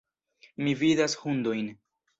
[0.63, 1.73] Mi vidas hundojn.